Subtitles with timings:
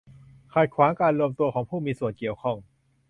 [0.53, 2.57] ขัดขวางการรวมตัวของผู้มีส่วนเกี่ยวข้อง